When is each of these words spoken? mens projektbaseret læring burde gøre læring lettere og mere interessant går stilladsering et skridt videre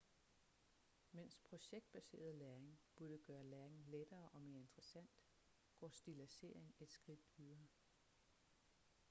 mens 1.13 1.37
projektbaseret 1.49 2.35
læring 2.35 2.79
burde 2.95 3.17
gøre 3.17 3.43
læring 3.43 3.83
lettere 3.87 4.29
og 4.29 4.41
mere 4.41 4.59
interessant 4.59 5.11
går 5.77 5.89
stilladsering 5.89 6.73
et 6.79 6.89
skridt 6.91 7.25
videre 7.37 7.67